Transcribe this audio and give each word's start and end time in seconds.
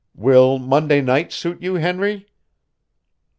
Will 0.15 0.57
Monday 0.57 0.99
night 0.99 1.31
suit 1.31 1.61
you, 1.61 1.75
Henry?" 1.75 2.25